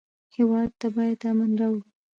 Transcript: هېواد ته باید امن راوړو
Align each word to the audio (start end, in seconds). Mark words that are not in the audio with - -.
هېواد 0.35 0.69
ته 0.79 0.87
باید 0.95 1.19
امن 1.29 1.51
راوړو 1.59 1.81